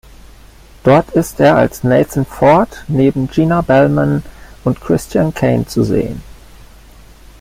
[0.83, 4.23] Dort ist er als "Nathan Ford" neben Gina Bellman
[4.63, 6.23] und Christian Kane zu sehen.